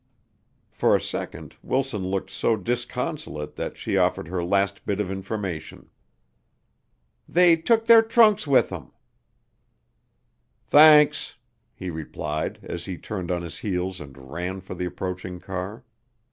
[0.71, 5.91] For a second Wilson looked so disconsolate that she offered her last bit of information.
[7.29, 8.93] "They took their trunks with 'em."
[10.65, 11.35] "Thanks,"
[11.75, 15.83] he replied as he turned on his heels and ran for the approaching car.